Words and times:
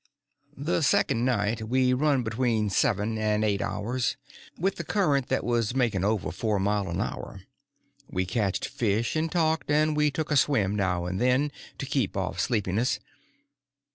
This 0.57 0.87
second 0.87 1.25
night 1.25 1.61
we 1.69 1.93
run 1.93 2.23
between 2.23 2.71
seven 2.71 3.19
and 3.19 3.45
eight 3.45 3.61
hours, 3.61 4.17
with 4.57 4.79
a 4.79 4.83
current 4.83 5.27
that 5.27 5.43
was 5.43 5.75
making 5.75 6.03
over 6.03 6.31
four 6.31 6.57
mile 6.59 6.89
an 6.89 6.99
hour. 6.99 7.41
We 8.09 8.25
catched 8.25 8.67
fish 8.67 9.15
and 9.15 9.31
talked, 9.31 9.69
and 9.69 9.95
we 9.95 10.09
took 10.09 10.31
a 10.31 10.37
swim 10.37 10.75
now 10.75 11.05
and 11.05 11.21
then 11.21 11.51
to 11.77 11.85
keep 11.85 12.17
off 12.17 12.39
sleepiness. 12.39 12.99